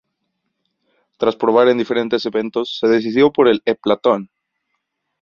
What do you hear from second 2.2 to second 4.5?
eventos, se decidió por el heptatlón.